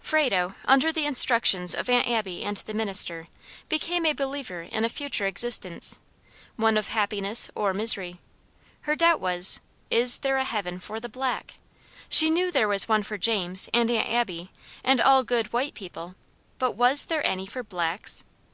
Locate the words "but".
16.58-16.72